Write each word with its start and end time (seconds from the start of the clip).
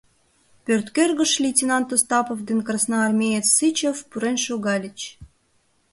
Пӧрт 0.65 0.87
кӧргыш 0.95 1.31
лейтенант 1.43 1.89
Остапов 1.95 2.39
ден 2.47 2.59
красноармеец 2.67 3.45
Сычев 3.57 3.97
пурен 4.09 4.37
шогальыч. 4.45 4.99